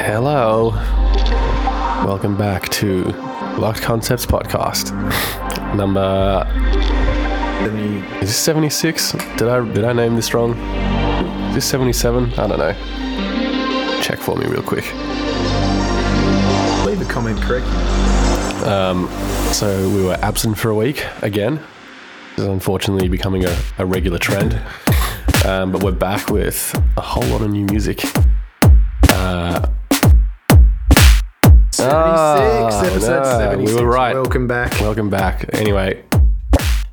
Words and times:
Hello. 0.00 0.70
Welcome 2.06 2.34
back 2.34 2.70
to 2.70 3.02
Locked 3.58 3.82
Concepts 3.82 4.24
Podcast. 4.24 4.90
Number 5.76 6.46
is 8.22 8.28
this 8.30 8.36
76? 8.36 9.12
Did 9.12 9.48
I 9.48 9.62
did 9.70 9.84
I 9.84 9.92
name 9.92 10.16
this 10.16 10.32
wrong? 10.32 10.56
Is 11.48 11.56
this 11.56 11.66
77? 11.66 12.32
I 12.32 12.46
don't 12.46 12.58
know. 12.58 12.72
Check 14.00 14.18
for 14.18 14.34
me 14.34 14.46
real 14.46 14.62
quick. 14.62 14.86
Leave 16.86 17.02
a 17.02 17.06
comment 17.06 17.38
correct. 17.42 17.66
Um, 18.66 19.10
so 19.52 19.90
we 19.90 20.02
were 20.02 20.16
absent 20.22 20.56
for 20.56 20.70
a 20.70 20.74
week 20.74 21.04
again. 21.20 21.56
This 22.36 22.46
is 22.46 22.50
unfortunately 22.50 23.08
becoming 23.08 23.44
a, 23.44 23.54
a 23.76 23.84
regular 23.84 24.18
trend. 24.18 24.58
Um, 25.44 25.72
but 25.72 25.82
we're 25.82 25.92
back 25.92 26.30
with 26.30 26.74
a 26.96 27.00
whole 27.02 27.24
lot 27.24 27.42
of 27.42 27.50
new 27.50 27.64
music. 27.66 28.00
76, 28.00 28.24
Ah, 31.80 32.84
episode 32.86 33.18
no, 33.18 33.24
76. 33.24 33.72
we 33.72 33.74
were 33.84 33.86
right. 33.90 34.14
Welcome 34.14 34.46
back. 34.46 34.72
Welcome 34.80 35.10
back. 35.10 35.44
Anyway, 35.54 36.02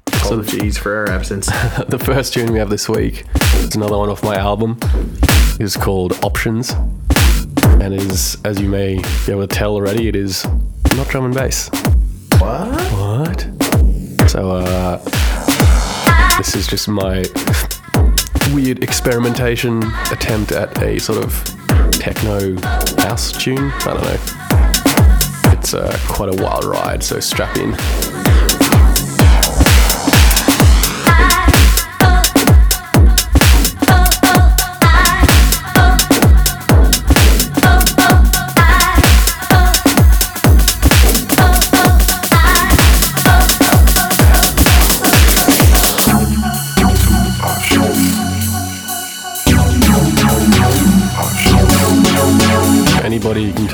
Apologies 0.07 0.77
for 0.77 0.95
our 0.95 1.09
absence. 1.09 1.45
the 1.87 1.99
first 1.99 2.33
tune 2.33 2.51
we 2.51 2.59
have 2.59 2.69
this 2.69 2.89
week 2.89 3.23
is 3.55 3.75
another 3.75 3.97
one 3.97 4.09
off 4.09 4.23
my 4.23 4.35
album. 4.35 4.77
It's 5.59 5.77
called 5.77 6.13
Options, 6.23 6.71
and 7.63 7.93
is, 7.93 8.37
as 8.43 8.59
you 8.59 8.67
may 8.67 8.95
be 9.25 9.31
able 9.31 9.47
to 9.47 9.55
tell 9.55 9.75
already, 9.75 10.07
it 10.09 10.15
is 10.15 10.45
not 10.95 11.07
drum 11.07 11.25
and 11.25 11.33
bass. 11.33 11.69
what? 12.39 12.67
What? 12.91 13.47
So, 14.29 14.51
uh, 14.51 14.97
this 16.37 16.55
is 16.55 16.67
just 16.67 16.87
my 16.87 17.23
weird 18.53 18.83
experimentation 18.83 19.83
attempt 20.11 20.51
at 20.51 20.81
a 20.81 20.99
sort 20.99 21.23
of 21.23 21.43
techno 21.91 22.59
house 23.01 23.31
tune. 23.31 23.57
I 23.59 23.93
don't 23.93 24.03
know. 24.03 25.51
It's 25.53 25.73
uh, 25.73 25.97
quite 26.07 26.29
a 26.29 26.43
wild 26.43 26.65
ride, 26.65 27.03
so 27.03 27.19
strap 27.19 27.55
in. 27.57 28.40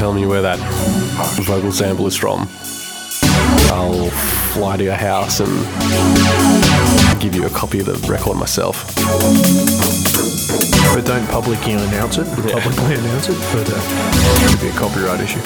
Tell 0.08 0.14
me 0.14 0.26
where 0.26 0.42
that 0.42 0.58
vocal 1.42 1.70
sample 1.70 2.08
is 2.08 2.16
from. 2.16 2.48
I'll 3.74 4.10
fly 4.54 4.78
to 4.78 4.84
your 4.86 4.94
house 4.94 5.42
and 5.42 5.52
give 7.20 7.36
you 7.36 7.46
a 7.46 7.50
copy 7.50 7.82
of 7.82 7.88
the 7.88 7.96
record 8.10 8.38
myself. 8.38 8.96
But 10.96 11.06
don't 11.06 11.28
publicly 11.28 11.74
announce 11.74 12.20
it. 12.20 12.26
Publicly 12.26 12.96
announce 12.96 13.28
it, 13.28 13.38
but 13.52 13.70
uh, 13.70 13.82
it 14.46 14.50
could 14.50 14.62
be 14.62 14.70
a 14.70 14.80
copyright 14.80 15.20
issue. 15.20 15.42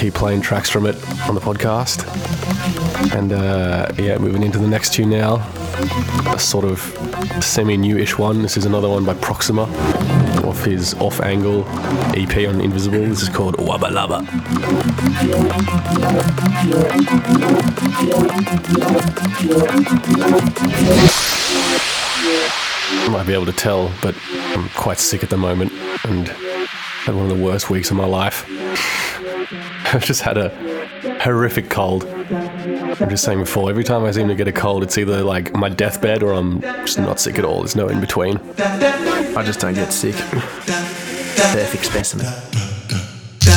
Keep 0.00 0.14
playing 0.14 0.40
tracks 0.40 0.70
from 0.70 0.86
it 0.86 0.94
on 1.28 1.34
the 1.34 1.42
podcast. 1.42 2.06
And 3.14 3.34
uh, 3.34 3.92
yeah, 3.98 4.16
moving 4.16 4.42
into 4.42 4.58
the 4.58 4.66
next 4.66 4.94
tune 4.94 5.10
now, 5.10 5.46
a 6.32 6.38
sort 6.38 6.64
of 6.64 6.80
semi-newish 7.44 8.16
one. 8.16 8.40
This 8.40 8.56
is 8.56 8.64
another 8.64 8.88
one 8.88 9.04
by 9.04 9.12
Proxima 9.12 9.64
off 10.46 10.64
his 10.64 10.94
off-angle 10.94 11.66
EP 12.16 12.48
on 12.48 12.62
Invisible. 12.62 13.00
This 13.00 13.20
is 13.20 13.28
called 13.28 13.56
Wubba 13.58 13.90
Lubba. 13.90 14.24
You 23.04 23.10
might 23.10 23.26
be 23.26 23.34
able 23.34 23.44
to 23.44 23.52
tell, 23.52 23.92
but 24.00 24.14
I'm 24.32 24.66
quite 24.70 24.98
sick 24.98 25.22
at 25.22 25.28
the 25.28 25.36
moment 25.36 25.72
and 26.04 26.26
had 26.26 27.14
one 27.14 27.30
of 27.30 27.36
the 27.36 27.44
worst 27.44 27.68
weeks 27.68 27.90
of 27.90 27.98
my 27.98 28.06
life. 28.06 28.48
I've 29.92 30.04
just 30.04 30.20
had 30.20 30.38
a 30.38 30.50
horrific 31.20 31.68
cold. 31.68 32.04
I'm 32.04 33.10
just 33.10 33.24
saying 33.24 33.40
before, 33.40 33.70
every 33.70 33.82
time 33.82 34.04
I 34.04 34.12
seem 34.12 34.28
to 34.28 34.36
get 34.36 34.46
a 34.46 34.52
cold, 34.52 34.84
it's 34.84 34.96
either 34.96 35.22
like 35.24 35.52
my 35.52 35.68
deathbed 35.68 36.22
or 36.22 36.32
I'm 36.32 36.60
just 36.60 36.98
not 36.98 37.18
sick 37.18 37.40
at 37.40 37.44
all. 37.44 37.58
There's 37.58 37.74
no 37.74 37.88
in 37.88 38.00
between. 38.00 38.38
I 38.58 39.42
just 39.44 39.58
don't 39.58 39.74
get 39.74 39.92
sick. 39.92 40.14
Perfect 41.36 41.86
specimen. 41.86 42.49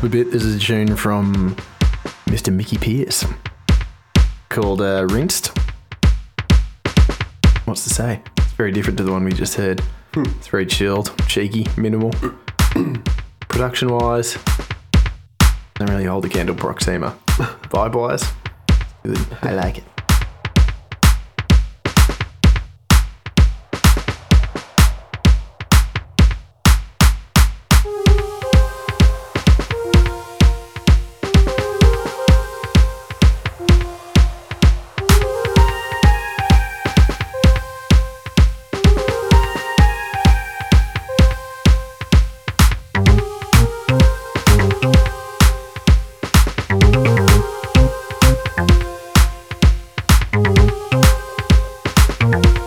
up 0.00 0.06
a 0.06 0.08
bit, 0.08 0.30
this 0.30 0.44
is 0.44 0.56
a 0.56 0.58
tune 0.58 0.96
from 0.96 1.54
Mr. 2.24 2.50
Mickey 2.50 2.78
Pearce 2.78 3.26
called 4.48 4.80
uh, 4.80 5.06
Rinsed. 5.10 5.50
What's 7.66 7.84
to 7.84 7.90
say? 7.90 8.22
It's 8.38 8.52
very 8.52 8.72
different 8.72 8.96
to 8.96 9.04
the 9.04 9.12
one 9.12 9.24
we 9.24 9.32
just 9.32 9.56
heard. 9.56 9.82
It's 10.16 10.46
very 10.46 10.64
chilled, 10.64 11.12
cheeky, 11.28 11.66
minimal. 11.76 12.12
Production 13.50 13.90
wise, 13.90 14.38
don't 15.74 15.90
really 15.90 16.04
hold 16.04 16.24
a 16.24 16.30
candle 16.30 16.54
Proxima. 16.54 17.14
Vibe 17.68 17.94
wise. 17.94 18.24
I 19.42 19.52
like 19.52 19.76
it. 19.76 19.89
To 52.20 52.60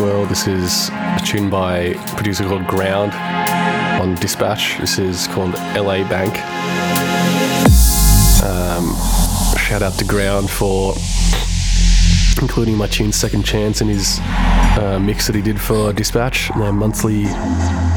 world. 0.00 0.28
This 0.28 0.46
is 0.46 0.88
a 0.90 1.20
tune 1.24 1.50
by 1.50 1.78
a 1.78 2.16
producer 2.16 2.44
called 2.44 2.66
Ground 2.66 3.12
on 4.00 4.14
Dispatch. 4.14 4.78
This 4.78 4.98
is 4.98 5.26
called 5.28 5.52
LABank. 5.52 6.34
Um, 8.42 8.94
shout 9.58 9.82
out 9.82 9.94
to 9.98 10.04
Ground 10.04 10.50
for 10.50 10.94
including 12.40 12.76
my 12.76 12.86
tune 12.86 13.12
Second 13.12 13.44
Chance 13.44 13.82
in 13.82 13.88
his 13.88 14.18
uh, 14.20 14.98
mix 15.00 15.26
that 15.26 15.36
he 15.36 15.42
did 15.42 15.60
for 15.60 15.92
Dispatch, 15.92 16.50
their 16.56 16.72
monthly 16.72 17.24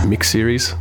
mix 0.05 0.29
series. 0.29 0.75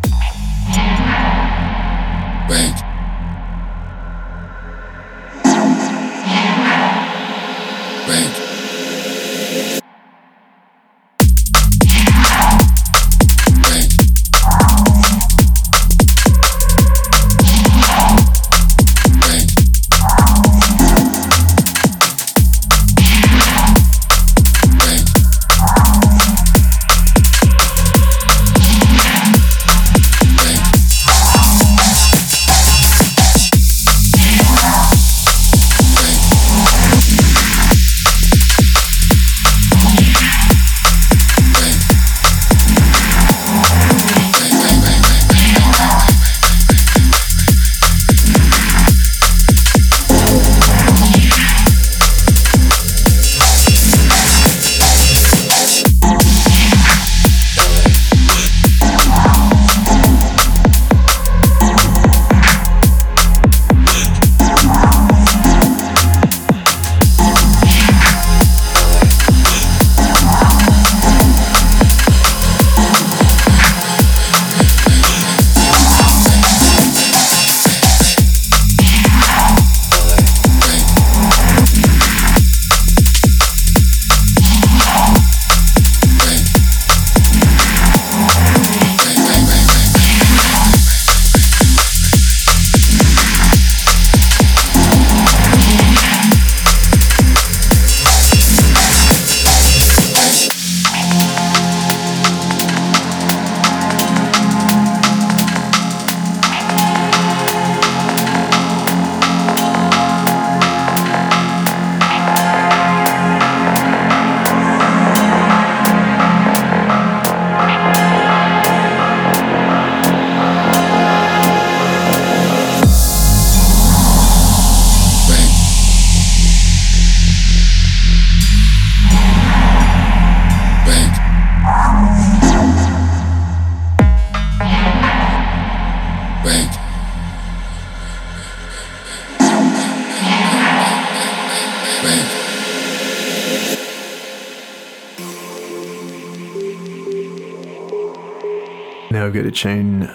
Tune 149.53 150.11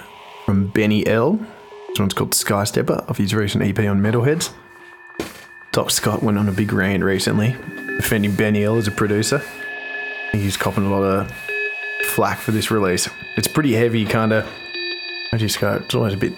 from 0.46 0.67
Benny 0.67 1.06
L. 1.08 1.39
This 1.89 2.00
one's 2.00 2.13
called 2.13 2.32
Skysteppa 2.32 3.10
off 3.10 3.17
his 3.17 3.34
recent 3.34 3.63
EP 3.63 3.77
on 3.89 4.01
Metalheadz. 4.01 4.51
Doc 5.72 5.91
Scott 5.91 6.24
went 6.24 6.38
on 6.38 6.50
a 6.50 6.51
big 6.51 6.74
rant 6.74 7.03
recently, 7.03 7.56
defending 7.98 8.34
Benny 8.36 8.63
L 8.63 8.77
as 8.77 8.88
a 8.88 8.91
producer. 8.91 9.41
He's 10.32 10.58
copping 10.58 10.86
a 10.86 10.89
lot 10.89 11.03
of 11.03 11.32
flack 12.10 12.39
for 12.39 12.51
this 12.51 12.70
release. 12.72 13.08
It's 13.38 13.48
pretty 13.48 13.74
heavy, 13.74 14.06
kind 14.06 14.34
of. 14.34 14.48
I 15.32 15.38
just 15.38 15.60
go, 15.60 15.75
it's 15.75 15.94
almost 15.96 16.15
a 16.15 16.17
bit 16.17 16.34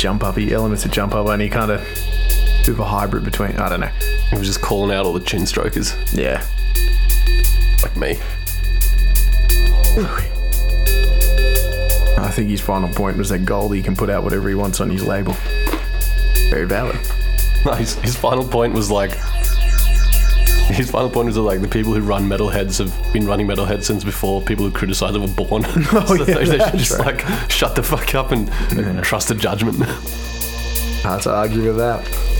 jump 0.00 0.24
uppy, 0.24 0.52
elements 0.52 0.84
of 0.84 0.90
jump 0.90 1.14
up, 1.14 1.28
and 1.28 1.40
he 1.40 1.48
kind 1.48 1.70
of 1.70 1.80
bit 2.60 2.68
of 2.68 2.80
a 2.80 2.84
hybrid 2.84 3.24
between, 3.24 3.52
I 3.56 3.68
don't 3.68 3.80
know. 3.80 3.90
He 4.30 4.36
was 4.36 4.46
just 4.46 4.60
calling 4.60 4.94
out 4.94 5.06
all 5.06 5.12
the 5.12 5.20
chin 5.20 5.46
strokers, 5.46 5.94
Yeah. 6.12 6.44
like 7.82 7.96
me. 7.96 8.18
I 12.32 12.34
think 12.34 12.48
his 12.48 12.62
final 12.62 12.88
point 12.88 13.18
was 13.18 13.28
that 13.28 13.40
Goldie 13.40 13.82
can 13.82 13.94
put 13.94 14.08
out 14.08 14.24
whatever 14.24 14.48
he 14.48 14.54
wants 14.54 14.80
on 14.80 14.88
his 14.88 15.04
label. 15.04 15.34
Very 16.48 16.64
valid. 16.66 16.98
No, 17.64 17.74
his, 17.74 17.94
his 17.96 18.16
final 18.16 18.42
point 18.42 18.74
was 18.74 18.90
like. 18.90 19.12
His 20.66 20.90
final 20.90 21.08
point 21.08 21.26
was 21.26 21.36
that, 21.36 21.42
like 21.42 21.60
the 21.60 21.68
people 21.68 21.94
who 21.94 22.00
run 22.00 22.24
Metalheadz 22.24 22.78
have 22.78 23.12
been 23.12 23.24
running 23.24 23.46
Metalheadz 23.46 23.84
since 23.84 24.02
before 24.02 24.42
people 24.42 24.64
who 24.64 24.72
criticize 24.72 25.12
them 25.12 25.22
were 25.22 25.28
born. 25.28 25.64
Oh, 25.92 26.16
so 26.16 26.24
yeah, 26.24 26.38
they, 26.38 26.44
they 26.44 26.58
should 26.58 26.78
just 26.80 26.98
right. 26.98 27.24
like 27.24 27.50
shut 27.50 27.76
the 27.76 27.84
fuck 27.84 28.16
up 28.16 28.32
and, 28.32 28.48
and 28.72 29.04
trust 29.04 29.28
the 29.28 29.36
judgment. 29.36 29.76
Hard 31.02 31.22
to 31.22 31.32
argue 31.32 31.66
with 31.66 31.76
that. 31.76 32.31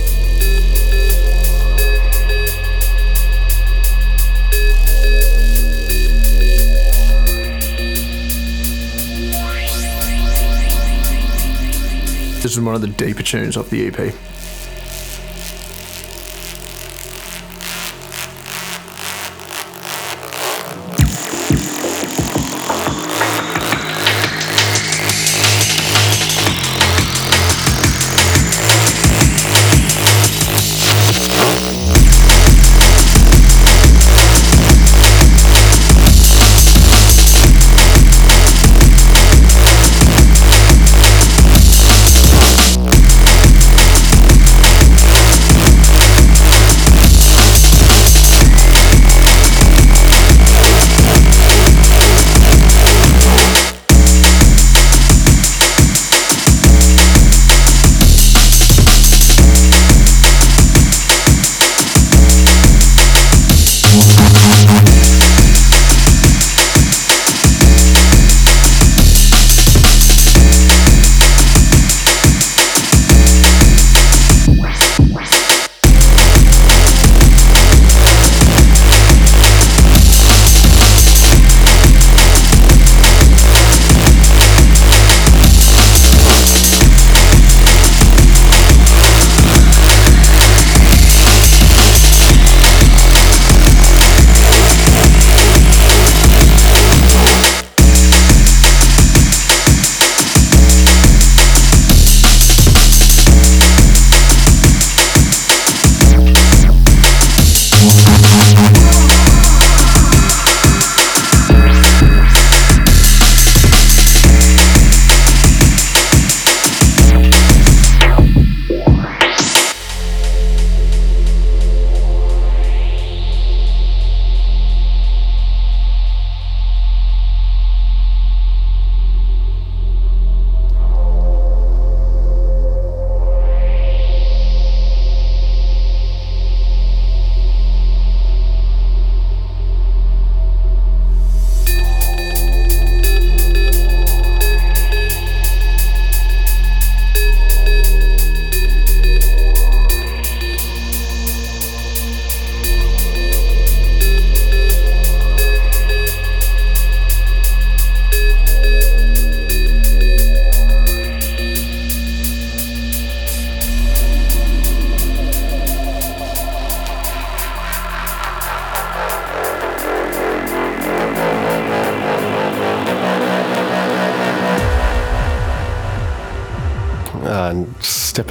This 12.43 12.55
is 12.55 12.61
one 12.61 12.75
of 12.75 12.81
the 12.81 12.89
deeper 12.89 13.23
tunes 13.23 13.57
off 13.57 13.71
the 13.71 13.87
EP. 13.87 14.32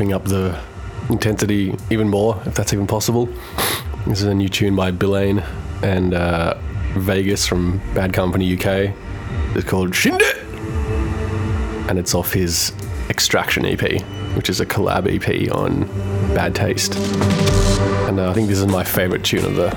Up 0.01 0.25
the 0.25 0.59
intensity 1.11 1.77
even 1.91 2.09
more, 2.09 2.41
if 2.47 2.55
that's 2.55 2.73
even 2.73 2.87
possible. 2.87 3.27
This 4.07 4.19
is 4.19 4.23
a 4.23 4.33
new 4.33 4.49
tune 4.49 4.75
by 4.75 4.91
Billain 4.91 5.45
and 5.83 6.15
uh, 6.15 6.55
Vegas 6.95 7.45
from 7.45 7.77
Bad 7.93 8.11
Company 8.11 8.51
UK. 8.51 8.95
It's 9.55 9.63
called 9.63 9.93
Shinde! 9.93 10.23
And 11.87 11.99
it's 11.99 12.15
off 12.15 12.33
his 12.33 12.73
Extraction 13.09 13.63
EP, 13.63 14.01
which 14.35 14.49
is 14.49 14.59
a 14.59 14.65
collab 14.65 15.05
EP 15.07 15.53
on 15.53 15.83
Bad 16.33 16.55
Taste. 16.55 16.95
And 18.07 18.19
uh, 18.19 18.31
I 18.31 18.33
think 18.33 18.49
this 18.49 18.57
is 18.57 18.65
my 18.65 18.83
favorite 18.83 19.23
tune 19.23 19.45
of 19.45 19.55
the, 19.55 19.69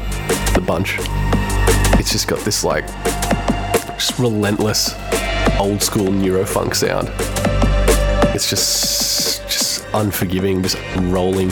the 0.54 0.64
bunch. 0.66 0.96
It's 2.00 2.10
just 2.10 2.28
got 2.28 2.40
this 2.40 2.64
like 2.64 2.86
just 3.98 4.18
relentless 4.18 4.94
old 5.58 5.82
school 5.82 6.08
neurofunk 6.08 6.74
sound. 6.74 7.10
It's 8.34 8.48
just 8.48 9.33
unforgiving, 9.94 10.62
just 10.62 10.76
rolling. 10.96 11.50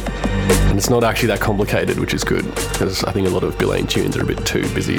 And 0.69 0.79
it's 0.79 0.91
not 0.91 1.05
actually 1.05 1.29
that 1.29 1.41
complicated, 1.41 1.99
which 1.99 2.15
is 2.15 2.25
good 2.25 2.45
because 2.55 3.05
I 3.05 3.13
think 3.13 3.29
a 3.29 3.31
lot 3.31 3.45
of 3.45 3.57
Billain 3.59 3.89
tunes 3.89 4.17
are 4.17 4.23
a 4.23 4.27
bit 4.27 4.45
too 4.45 4.63
busy. 4.75 4.99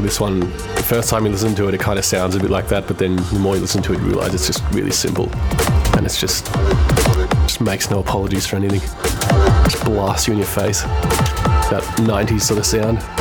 This 0.00 0.20
one, 0.20 0.40
the 0.40 0.84
first 0.86 1.10
time 1.10 1.24
you 1.26 1.32
listen 1.32 1.54
to 1.56 1.68
it, 1.68 1.74
it 1.74 1.80
kind 1.80 1.98
of 1.98 2.04
sounds 2.04 2.36
a 2.36 2.40
bit 2.40 2.50
like 2.50 2.68
that, 2.68 2.86
but 2.86 2.98
then 2.98 3.16
the 3.16 3.38
more 3.40 3.56
you 3.56 3.60
listen 3.60 3.82
to 3.82 3.92
it, 3.92 3.98
you 3.98 4.06
realize 4.06 4.34
it's 4.34 4.46
just 4.46 4.62
really 4.72 4.92
simple. 4.92 5.28
And 5.96 6.06
it's 6.06 6.20
just, 6.20 6.46
just 7.42 7.60
makes 7.60 7.90
no 7.90 7.98
apologies 7.98 8.46
for 8.46 8.56
anything. 8.56 8.80
Just 9.68 9.84
blasts 9.84 10.28
you 10.28 10.32
in 10.32 10.38
your 10.38 10.46
face. 10.46 10.82
That 10.82 11.82
90s 11.98 12.42
sort 12.42 12.58
of 12.58 12.66
sound. 12.66 13.17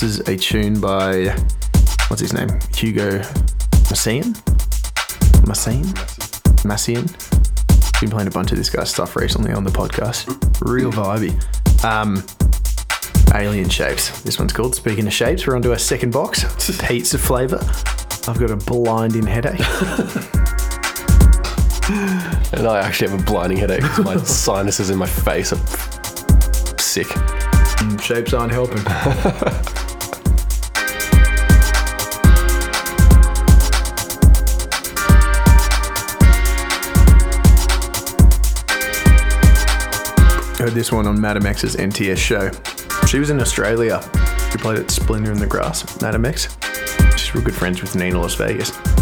This 0.00 0.20
is 0.20 0.28
a 0.28 0.36
tune 0.36 0.80
by 0.80 1.36
what's 2.06 2.20
his 2.20 2.32
name? 2.32 2.48
Hugo 2.72 3.18
Massien? 3.88 4.32
Massien? 5.42 5.86
Massien? 6.62 8.00
Been 8.00 8.08
playing 8.08 8.28
a 8.28 8.30
bunch 8.30 8.52
of 8.52 8.58
this 8.58 8.70
guy's 8.70 8.90
stuff 8.90 9.16
recently 9.16 9.52
on 9.52 9.64
the 9.64 9.70
podcast. 9.70 10.28
Real 10.64 10.92
vibey. 10.92 11.34
Um, 11.82 12.24
Alien 13.34 13.68
Shapes. 13.68 14.22
This 14.22 14.38
one's 14.38 14.52
called. 14.52 14.76
Speaking 14.76 15.04
of 15.08 15.12
shapes, 15.12 15.48
we're 15.48 15.56
onto 15.56 15.72
our 15.72 15.78
second 15.78 16.12
box. 16.12 16.44
Pizza 16.86 17.18
flavour. 17.18 17.58
I've 18.28 18.38
got 18.38 18.52
a 18.52 18.56
blinding 18.56 19.26
headache. 19.26 19.58
and 22.52 22.68
I 22.68 22.78
actually 22.84 23.10
have 23.10 23.20
a 23.20 23.24
blinding 23.24 23.58
headache 23.58 23.82
because 23.82 24.04
my 24.04 24.16
sinuses 24.22 24.90
in 24.90 24.96
my 24.96 25.06
face 25.06 25.52
are 25.52 25.58
sick. 26.78 27.08
Mm, 27.08 28.00
shapes 28.00 28.32
aren't 28.32 28.52
helping. 28.52 28.84
Heard 40.68 40.74
this 40.74 40.92
one 40.92 41.06
on 41.06 41.18
Madam 41.18 41.46
X's 41.46 41.76
NTS 41.76 42.18
show. 42.18 42.50
She 43.06 43.18
was 43.18 43.30
in 43.30 43.40
Australia. 43.40 44.02
She 44.52 44.58
played 44.58 44.78
at 44.78 44.90
Splendour 44.90 45.32
in 45.32 45.38
the 45.38 45.46
Grass, 45.46 45.98
Madam 46.02 46.26
X. 46.26 46.58
She's 47.16 47.34
real 47.34 47.42
good 47.42 47.54
friends 47.54 47.80
with 47.80 47.96
Nina 47.96 48.20
Las 48.20 48.34
Vegas. 48.34 48.97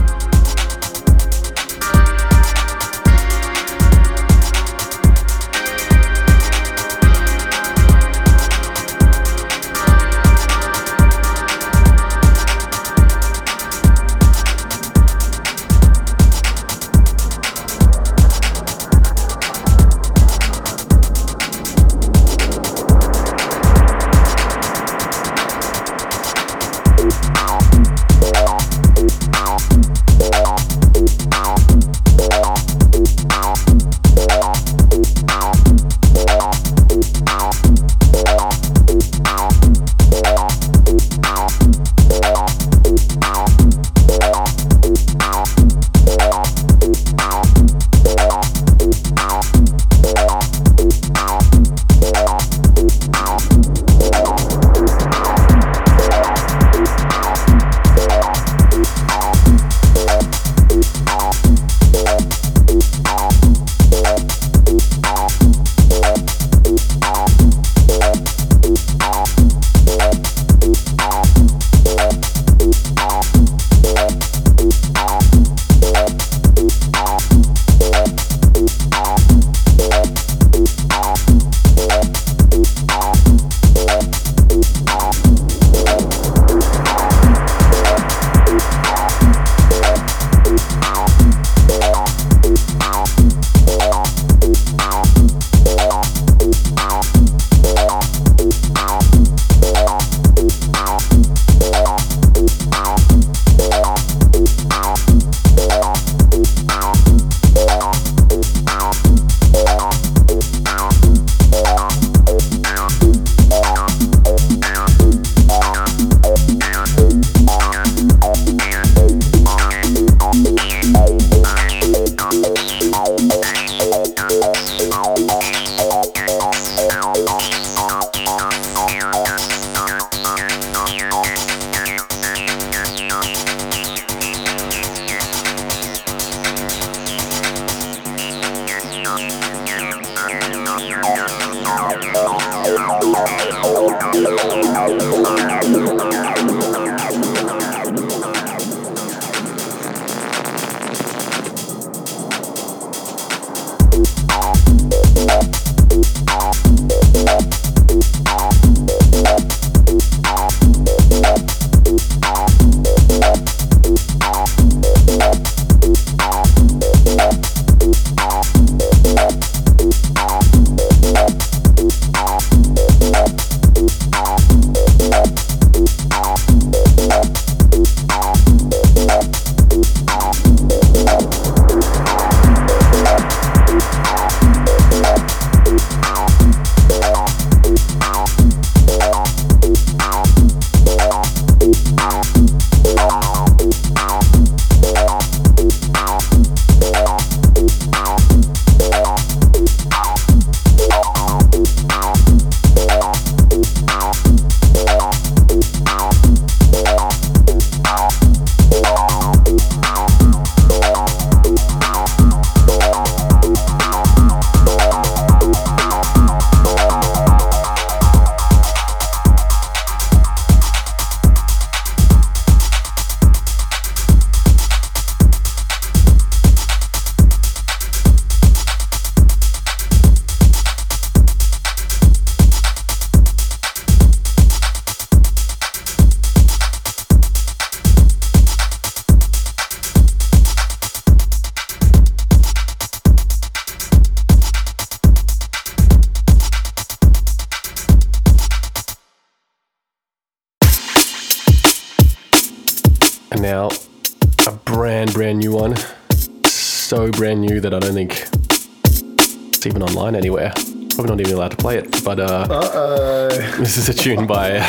Tune 263.97 264.27
by 264.27 264.51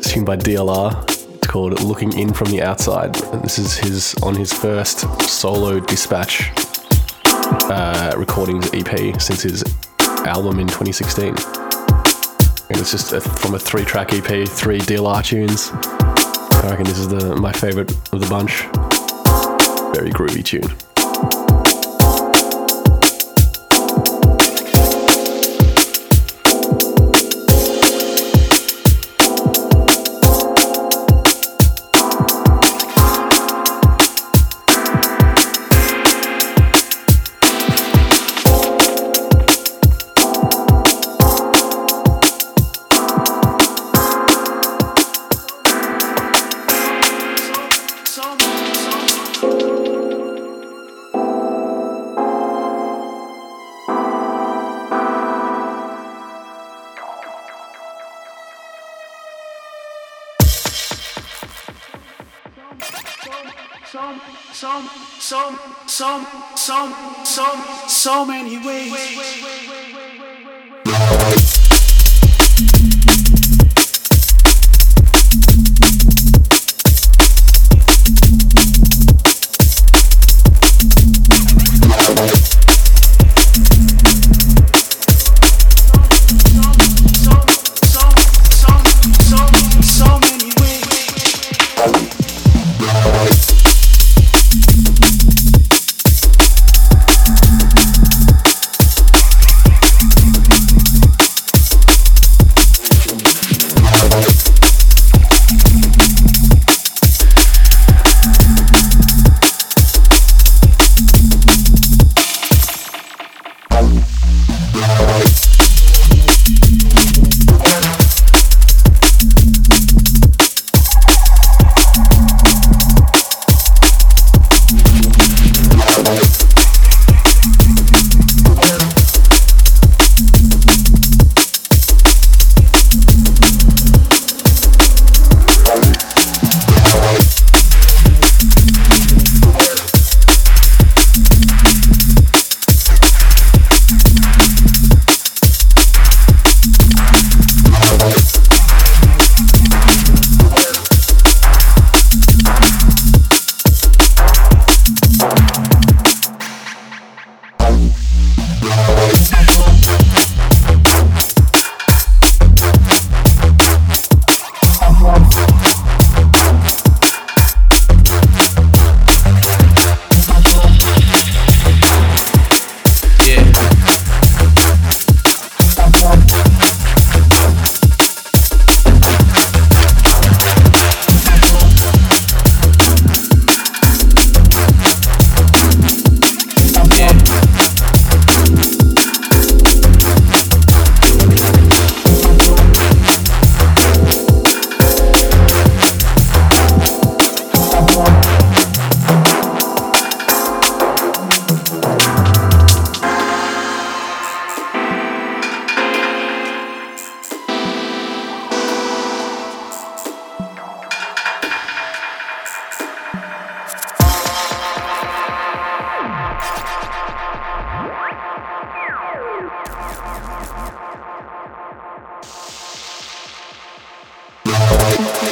tune 0.00 0.24
by 0.24 0.36
DLR. 0.36 1.10
It's 1.34 1.46
called 1.46 1.82
"Looking 1.82 2.16
In 2.18 2.32
From 2.32 2.50
the 2.50 2.62
Outside," 2.62 3.20
and 3.32 3.42
this 3.42 3.58
is 3.58 3.76
his 3.76 4.14
on 4.22 4.34
his 4.34 4.52
first 4.52 5.00
solo 5.22 5.80
Dispatch 5.80 6.50
uh, 7.70 8.14
recordings 8.16 8.70
EP 8.72 9.20
since 9.20 9.42
his 9.42 9.64
album 10.24 10.60
in 10.60 10.66
2016. 10.66 11.28
And 12.70 12.80
it's 12.80 12.90
just 12.90 13.12
a, 13.12 13.20
from 13.20 13.54
a 13.54 13.58
three-track 13.58 14.14
EP, 14.14 14.48
three 14.48 14.78
DLR 14.78 15.22
tunes. 15.22 15.70
I 15.72 16.70
reckon 16.70 16.84
this 16.84 16.98
is 16.98 17.08
the 17.08 17.36
my 17.36 17.52
favorite 17.52 17.90
of 18.12 18.20
the 18.20 18.26
bunch. 18.28 18.62
Very 19.94 20.10
groovy 20.10 20.44
tune. 20.44 20.93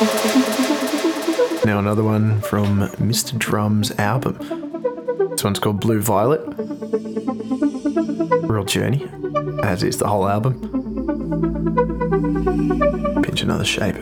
Now 0.03 1.79
another 1.79 2.03
one 2.03 2.41
from 2.41 2.89
Mr. 2.99 3.39
Djrum's 3.39 3.93
album. 4.01 4.37
This 5.31 5.45
one's 5.45 5.61
called 5.61 5.81
Blue 5.81 6.01
Violet. 6.01 6.41
Real 8.49 8.65
journey, 8.65 9.09
as 9.63 9.85
is 9.85 9.99
the 9.99 10.09
whole 10.09 10.27
album. 10.29 10.61
Pinch 13.23 13.43
another 13.43 13.65
shape. 13.65 13.95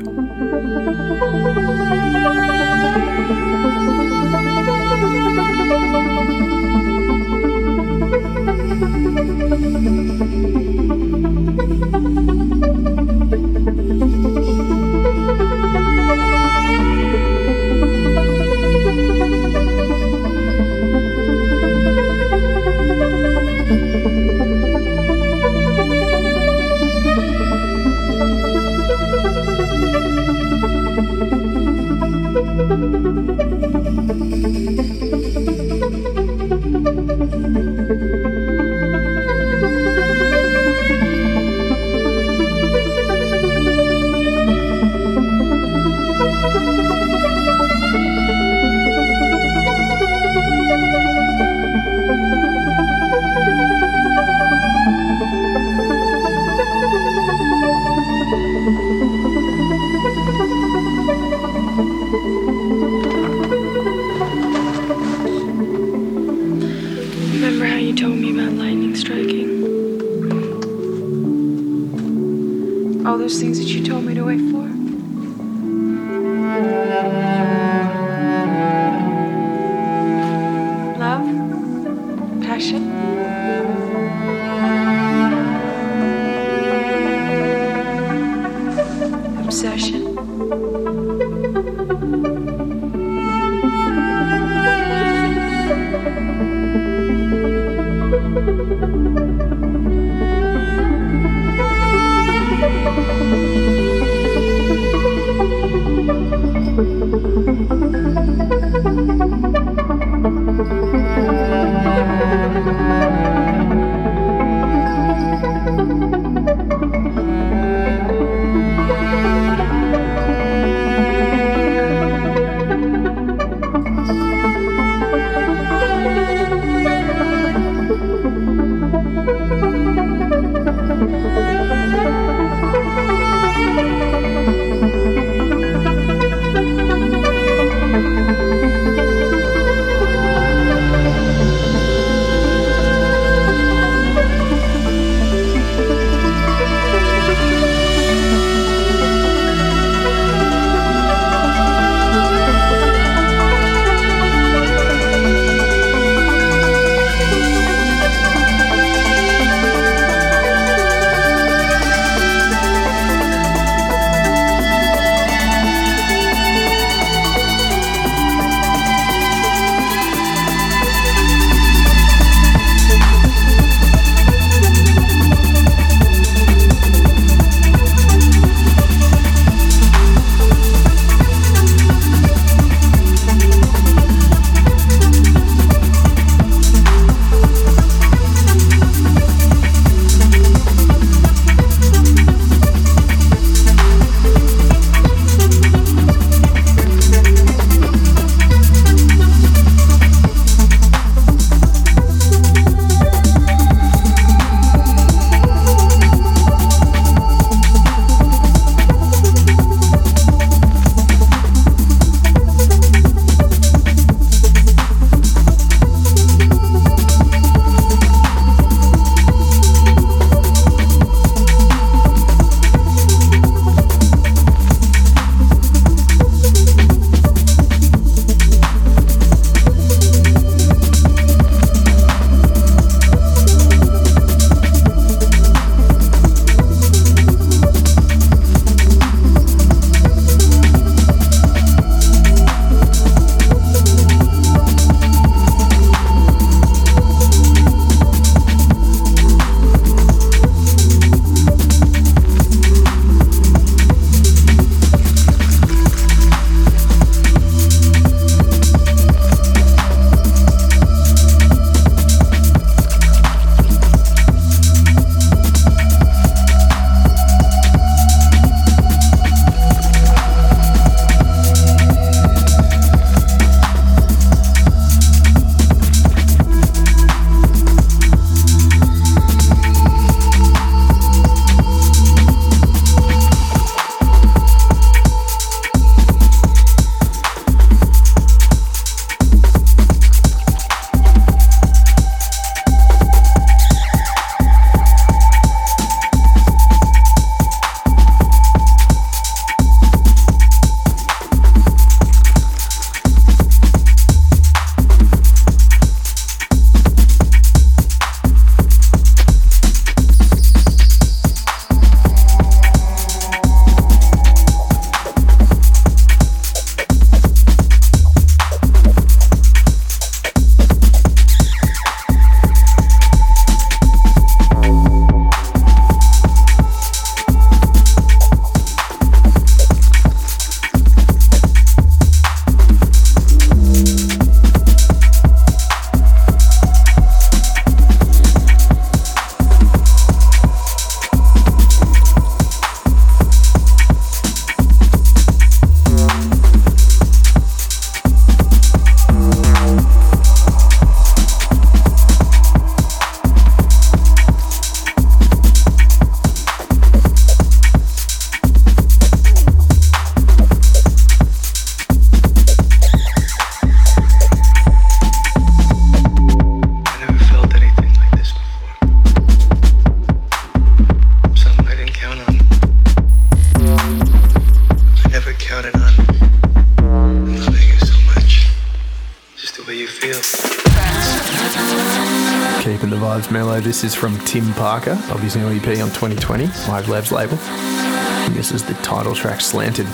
This 383.80 383.94
is 383.94 383.98
from 383.98 384.18
Tim 384.26 384.52
Parker 384.52 384.90
of 385.10 385.22
his 385.22 385.36
new 385.36 385.48
EP 385.48 385.66
on 385.80 385.88
2020, 385.88 386.44
Live 386.68 386.90
Labs 386.90 387.10
label. 387.10 387.38
And 387.38 388.34
this 388.34 388.52
is 388.52 388.62
the 388.62 388.74
title 388.82 389.14
track, 389.14 389.40
Slanted. 389.40 389.86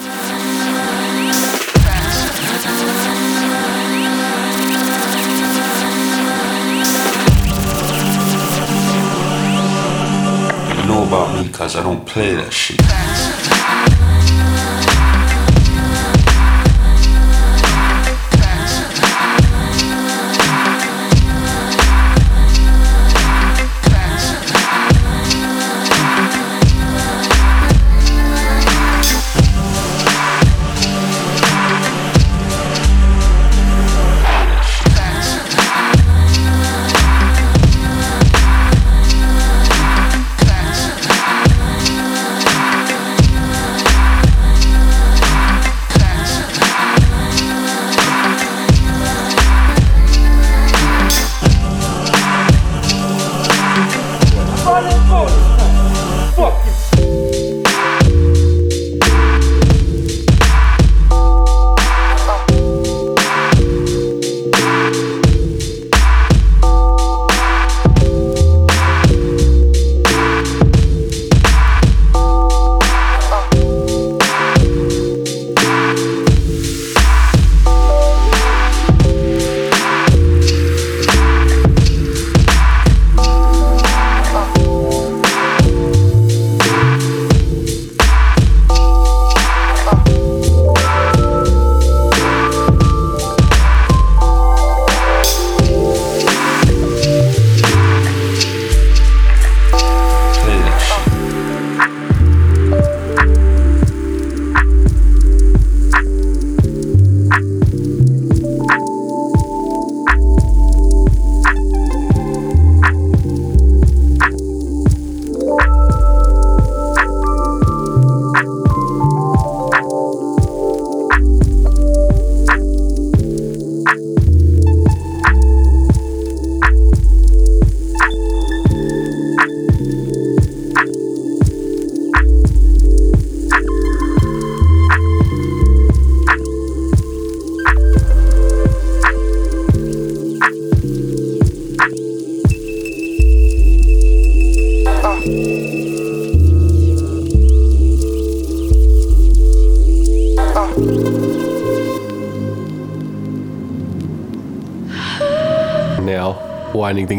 You 10.72 10.88
know 10.88 11.04
about 11.06 11.36
me 11.36 11.46
because 11.46 11.76
I 11.76 11.84
don't 11.84 12.04
play 12.04 12.34
that 12.34 12.52
shit. 12.52 12.80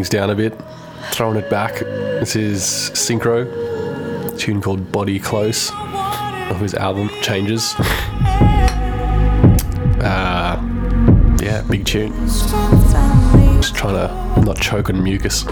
Things 0.08 0.20
down 0.20 0.30
a 0.30 0.34
bit, 0.34 0.58
throwing 1.10 1.36
it 1.36 1.50
back. 1.50 1.80
This 1.80 2.34
is 2.34 2.62
Synkro, 2.94 3.44
a 4.32 4.36
tune 4.38 4.62
called 4.62 4.90
Body 4.90 5.18
Close 5.18 5.70
of 6.50 6.58
his 6.60 6.72
album 6.72 7.10
Changes. 7.20 7.74
uh, 10.00 10.58
yeah, 11.42 11.62
big 11.68 11.84
tune. 11.84 12.14
Just 13.60 13.74
trying 13.74 13.96
to 13.96 14.40
not 14.40 14.58
choke 14.58 14.88
on 14.88 15.04
mucus. 15.04 15.44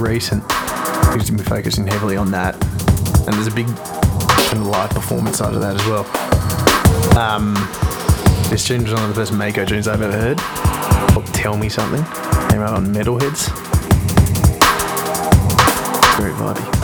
Recent. 0.00 0.42
He's 1.14 1.30
been 1.30 1.44
focusing 1.44 1.86
heavily 1.86 2.16
on 2.16 2.30
that. 2.30 2.54
And 3.26 3.34
there's 3.34 3.46
a 3.46 3.54
big 3.54 3.66
kind 3.66 4.58
of 4.58 4.66
live 4.66 4.90
performance 4.90 5.36
side 5.38 5.52
of 5.54 5.60
that 5.60 5.76
as 5.78 5.86
well. 5.86 6.06
Um, 7.18 7.54
this 8.48 8.66
tune 8.66 8.82
was 8.82 8.94
one 8.94 9.02
of 9.02 9.08
the 9.10 9.14
first 9.14 9.32
Mako 9.32 9.66
tunes 9.66 9.86
I've 9.86 10.00
ever 10.00 10.16
heard. 10.16 10.38
Called 11.12 11.26
Tell 11.26 11.56
Me 11.56 11.68
Something. 11.68 12.02
Came 12.48 12.62
out 12.62 12.72
on 12.72 12.86
Metalheadz. 12.86 13.48
Very 16.18 16.32
vibey. 16.32 16.79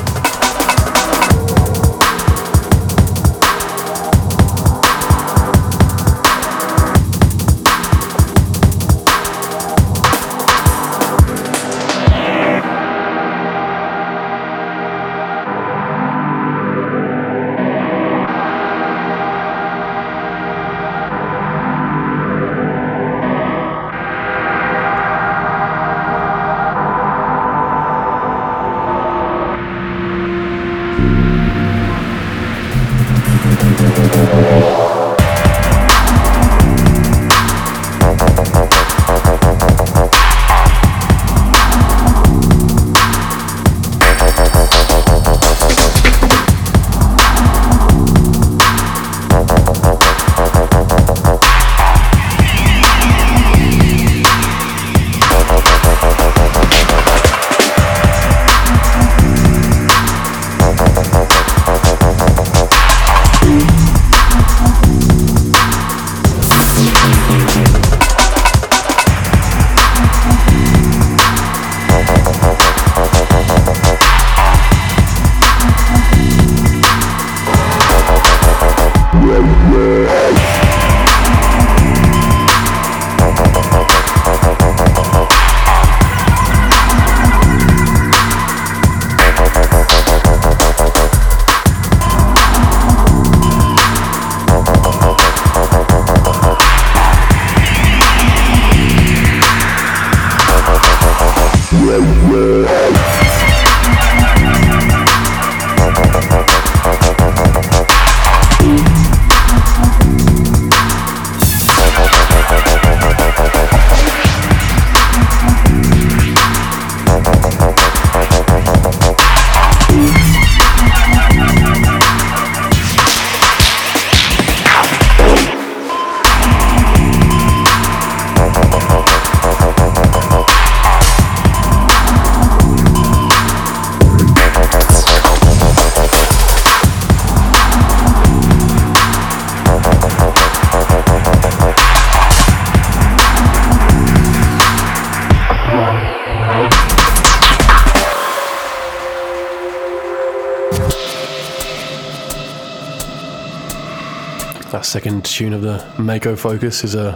Second 154.97 155.27
tune 155.27 155.53
of 155.53 155.61
the 155.61 155.87
Mako 155.99 156.37
Focus 156.37 156.83
is 156.83 156.95
a 156.95 157.15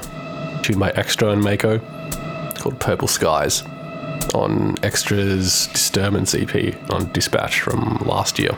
tune 0.62 0.78
by 0.78 0.92
Xtrah 0.92 1.32
and 1.32 1.42
Mako 1.42 1.78
called 2.60 2.78
Purple 2.78 3.08
Skies 3.08 3.62
on 4.34 4.76
Xtrah's 4.82 5.66
Disturbance 5.68 6.34
EP 6.34 6.76
on 6.90 7.10
Dispatch 7.12 7.62
from 7.62 7.96
last 8.04 8.38
year. 8.38 8.54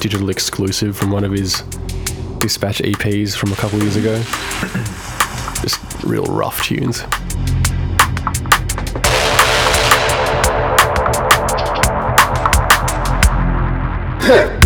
digital 0.00 0.30
exclusive 0.30 0.96
from 0.96 1.10
one 1.10 1.24
of 1.24 1.30
his 1.30 1.60
Dispatch 2.38 2.78
EPs 2.78 3.36
from 3.36 3.52
a 3.52 3.56
couple 3.56 3.78
years 3.82 3.96
ago. 3.96 4.16
Just 5.60 5.78
real 6.04 6.24
rough 6.24 6.64
tunes. 6.64 7.04
Huh. 14.22 14.56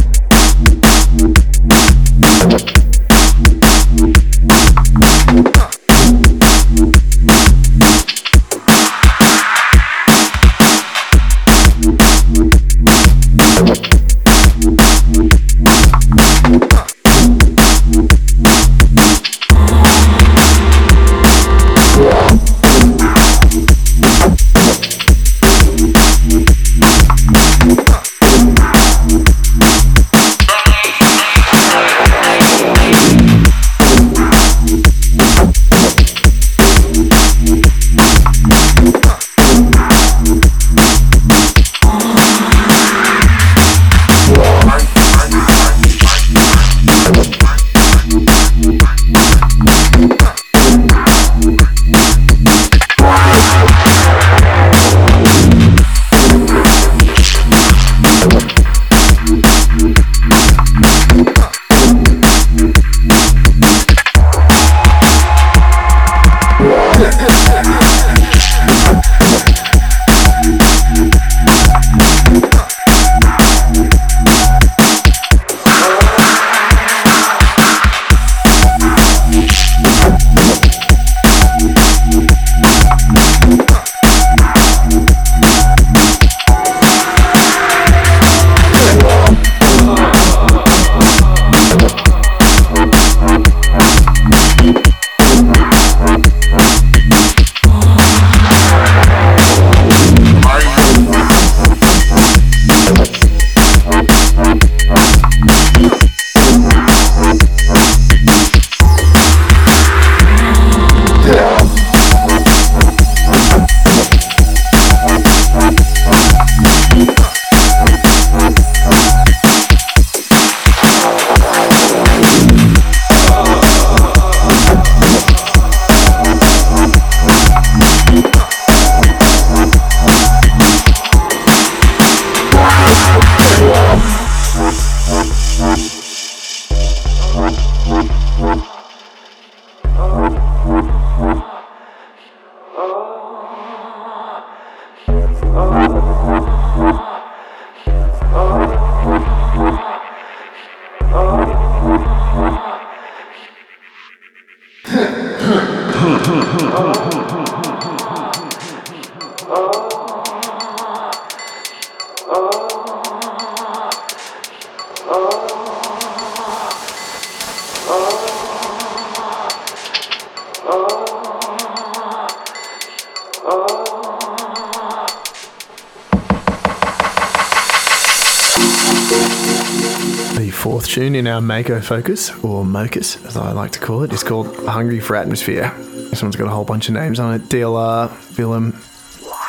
Mako 181.44 181.80
focus, 181.80 182.30
or 182.42 182.64
Mocus 182.64 183.22
as 183.26 183.36
I 183.36 183.52
like 183.52 183.72
to 183.72 183.78
call 183.78 184.02
it, 184.02 184.12
is 184.12 184.22
called 184.22 184.56
Hungry 184.66 184.98
for 184.98 185.14
Atmosphere. 185.14 185.72
This 185.78 186.22
one's 186.22 186.36
got 186.36 186.46
a 186.46 186.50
whole 186.50 186.64
bunch 186.64 186.88
of 186.88 186.94
names 186.94 187.20
on 187.20 187.34
it 187.34 187.42
DLR, 187.42 188.08
Villem, 188.08 188.72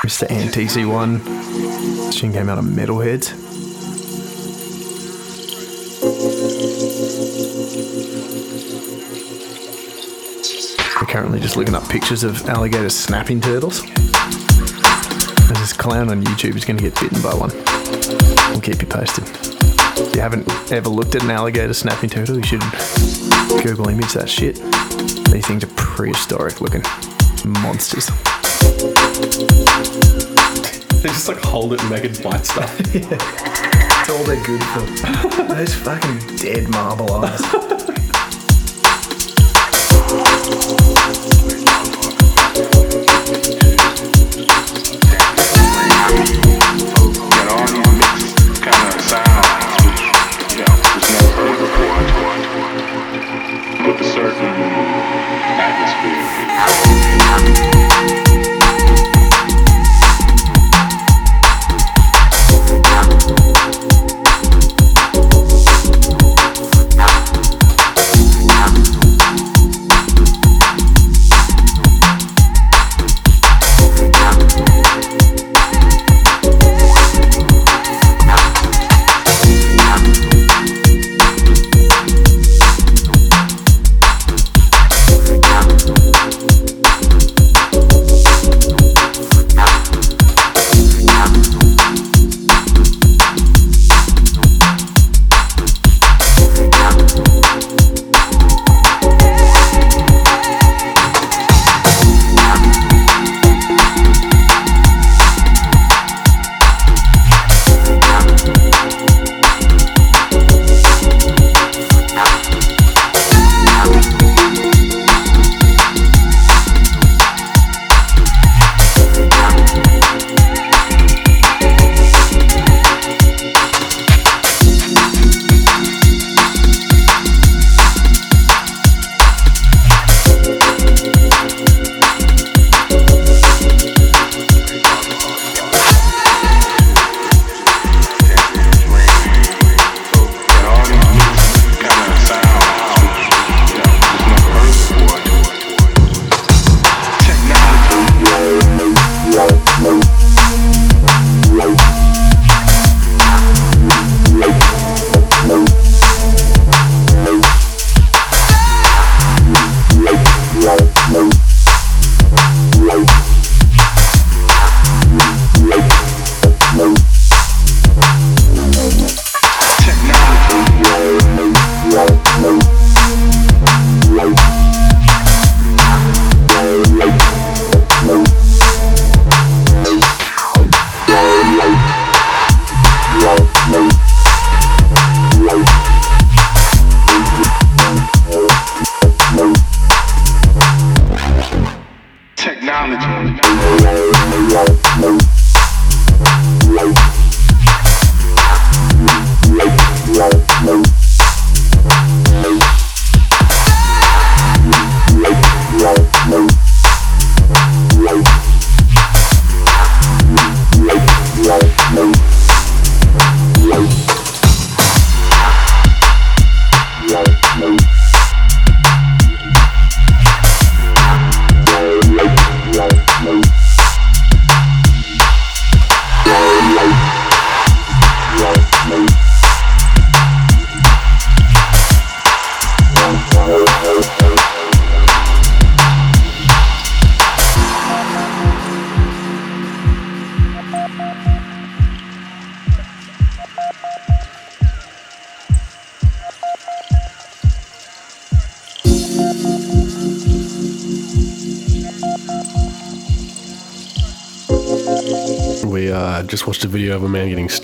Mr. 0.03 0.29
Ant 0.29 0.53
TC1. 0.53 1.23
This 2.05 2.19
tune 2.19 2.33
came 2.33 2.49
out 2.49 2.57
of 2.57 2.65
Metalheadz. 2.65 3.33
We're 10.99 11.07
currently 11.07 11.39
just 11.39 11.55
looking 11.55 11.75
up 11.75 11.87
pictures 11.87 12.23
of 12.23 12.45
alligator 12.49 12.89
snapping 12.89 13.39
turtles. 13.39 13.81
There's 13.81 15.59
this 15.59 15.73
clown 15.73 16.09
on 16.09 16.23
YouTube 16.23 16.55
is 16.57 16.65
going 16.65 16.77
to 16.77 16.83
get 16.83 16.99
bitten 16.99 17.21
by 17.21 17.33
one. 17.33 17.51
We'll 18.51 18.61
keep 18.61 18.81
you 18.81 18.87
posted. 18.87 19.54
If 20.15 20.19
you 20.19 20.23
haven't 20.23 20.71
ever 20.71 20.87
looked 20.87 21.13
at 21.15 21.23
an 21.23 21.29
alligator 21.29 21.73
snapping 21.73 22.09
turtle, 22.09 22.37
you 22.37 22.43
should 22.43 22.61
Google 23.61 23.89
image 23.89 24.13
that 24.13 24.29
shit. 24.29 24.55
These 25.29 25.45
things 25.45 25.61
are 25.65 25.73
prehistoric 25.75 26.61
looking 26.61 26.83
monsters. 27.43 28.07
They 31.01 31.09
just 31.09 31.27
like 31.27 31.39
hold 31.39 31.73
it 31.73 31.81
and 31.81 31.89
make 31.89 32.05
it 32.05 32.23
bite 32.23 32.45
stuff. 32.45 32.77
That's 32.93 34.09
all 34.09 34.23
they're 34.23 34.41
good 34.45 34.63
for. 34.63 35.43
Those 35.53 35.75
fucking 35.75 36.37
dead 36.37 36.69
marble 36.69 37.11
eyes. 37.11 37.41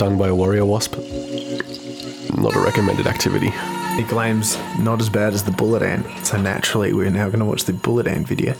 stung 0.01 0.17
by 0.17 0.29
a 0.29 0.33
warrior 0.33 0.65
wasp. 0.65 0.97
Not 2.35 2.55
a 2.55 2.59
recommended 2.59 3.05
activity. 3.05 3.51
He 3.97 4.03
claims 4.03 4.57
not 4.79 4.99
as 4.99 5.11
bad 5.11 5.33
as 5.33 5.43
the 5.43 5.51
bullet 5.51 5.83
ant. 5.83 6.25
So 6.25 6.41
naturally, 6.41 6.91
we're 6.91 7.11
now 7.11 7.27
going 7.27 7.37
to 7.37 7.45
watch 7.45 7.65
the 7.65 7.73
bullet 7.73 8.07
ant 8.07 8.27
video. 8.27 8.55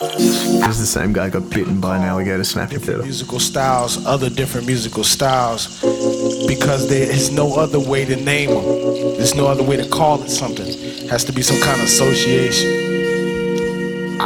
This 0.00 0.76
is 0.76 0.80
the 0.80 0.86
same 0.86 1.12
guy 1.12 1.28
got 1.28 1.50
bitten 1.50 1.78
by 1.78 1.98
an 1.98 2.04
alligator 2.04 2.42
snapping 2.42 2.80
turtle. 2.80 3.02
musical 3.02 3.38
styles, 3.38 4.06
other 4.06 4.30
different 4.30 4.66
musical 4.66 5.04
styles. 5.04 5.78
because 6.46 6.88
there 6.88 7.10
is 7.10 7.30
no 7.30 7.54
other 7.54 7.78
way 7.78 8.06
to 8.06 8.16
name 8.16 8.48
them. 8.48 8.64
There's 9.18 9.34
no 9.34 9.46
other 9.46 9.62
way 9.62 9.76
to 9.76 9.86
call 9.90 10.22
it 10.22 10.30
something. 10.30 10.72
has 11.10 11.22
to 11.24 11.32
be 11.34 11.42
some 11.42 11.60
kind 11.60 11.78
of 11.78 11.84
association. 11.84 12.79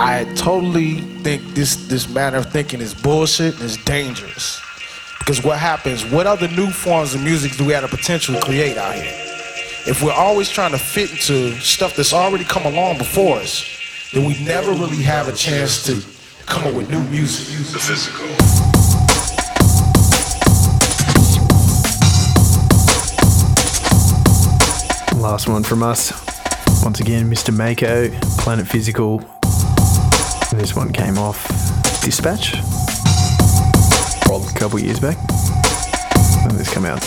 I 0.06 0.24
totally 0.34 1.00
think 1.22 1.54
this 1.54 1.76
this 1.86 2.06
manner 2.10 2.36
of 2.36 2.52
thinking 2.52 2.82
is 2.82 2.92
bullshit 2.92 3.54
and 3.54 3.62
is 3.62 3.78
dangerous. 3.78 4.60
Because 5.18 5.42
what 5.42 5.58
happens? 5.58 6.04
What 6.04 6.26
other 6.26 6.46
new 6.46 6.70
forms 6.70 7.14
of 7.14 7.22
music 7.22 7.56
do 7.56 7.64
we 7.64 7.72
have 7.72 7.90
the 7.90 7.96
potential 7.96 8.34
to 8.34 8.40
create 8.42 8.76
out 8.76 8.94
here? 8.94 9.10
If 9.86 10.02
we're 10.02 10.12
always 10.12 10.50
trying 10.50 10.72
to 10.72 10.78
fit 10.78 11.10
into 11.10 11.58
stuff 11.58 11.96
that's 11.96 12.12
already 12.12 12.44
come 12.44 12.66
along 12.66 12.98
before 12.98 13.38
us, 13.38 13.64
then 14.12 14.26
we 14.26 14.44
never 14.44 14.72
really 14.72 15.02
have 15.02 15.26
a 15.26 15.32
chance 15.32 15.82
to 15.86 16.04
come 16.44 16.64
up 16.64 16.74
with 16.74 16.90
new 16.90 17.02
music. 17.04 17.46
The 17.72 17.78
physical. 17.78 18.26
Last 25.18 25.48
one 25.48 25.62
from 25.62 25.82
us. 25.82 26.12
Once 26.84 27.00
again, 27.00 27.30
Mr. 27.30 27.56
Mako, 27.56 28.10
Planet 28.36 28.68
Physical. 28.68 29.24
And 30.54 30.62
this 30.62 30.76
one 30.76 30.92
came 30.92 31.18
off 31.18 31.48
Dispatch. 32.00 32.52
Probably. 34.22 34.46
a 34.46 34.52
couple 34.52 34.78
years 34.78 35.00
back. 35.00 35.16
When 36.46 36.56
this 36.56 36.72
come 36.72 36.84
out? 36.84 37.02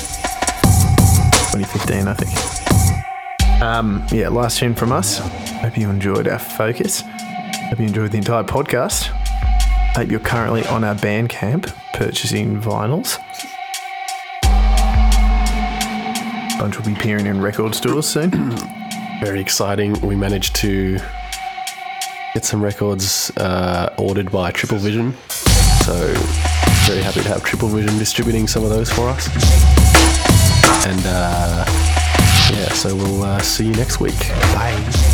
2015, 1.55 2.09
I 2.09 2.13
think. 2.13 3.61
Um, 3.61 4.05
yeah, 4.11 4.27
last 4.27 4.59
tune 4.59 4.75
from 4.75 4.91
us. 4.91 5.19
Hope 5.61 5.77
you 5.77 5.89
enjoyed 5.89 6.27
our 6.27 6.39
focus. 6.39 7.05
Hope 7.69 7.79
you 7.79 7.85
enjoyed 7.85 8.11
the 8.11 8.17
entire 8.17 8.43
podcast. 8.43 9.03
Hope 9.95 10.11
you're 10.11 10.19
currently 10.19 10.65
on 10.67 10.83
our 10.83 10.95
Bandcamp 10.95 11.73
purchasing 11.93 12.59
vinyls. 12.61 13.17
Bunch 16.59 16.77
will 16.77 16.85
be 16.85 16.91
appearing 16.91 17.27
in 17.27 17.39
record 17.39 17.75
stores 17.75 18.09
soon. 18.09 18.31
Very 19.21 19.39
exciting. 19.39 19.93
We 20.01 20.17
managed 20.17 20.53
to 20.57 20.99
get 22.37 22.45
some 22.45 22.63
records 22.63 23.35
uh, 23.37 23.91
ordered 23.97 24.31
by 24.31 24.51
Triple 24.51 24.77
Vision. 24.77 25.11
So, 25.27 26.13
very 26.85 27.01
happy 27.01 27.21
to 27.21 27.29
have 27.29 27.43
Triple 27.43 27.67
Vision 27.67 27.97
distributing 27.97 28.45
some 28.45 28.63
of 28.63 28.69
those 28.69 28.91
for 28.91 29.09
us. 29.09 29.27
And 30.85 31.01
uh, 31.03 31.65
yeah, 32.53 32.71
so 32.73 32.95
we'll 32.95 33.23
uh, 33.23 33.41
see 33.41 33.65
you 33.65 33.73
next 33.73 33.99
week. 33.99 34.19
Bye. 34.53 35.06